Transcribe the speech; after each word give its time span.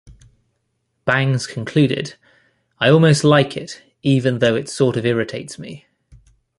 Bangs 1.05 1.45
concluded: 1.45 2.15
I 2.79 2.89
almost 2.89 3.23
like 3.23 3.55
it, 3.55 3.83
even 4.01 4.39
though 4.39 4.55
it 4.55 4.67
sort 4.67 4.97
of 4.97 5.05
irritates 5.05 5.59
me. 5.59 5.85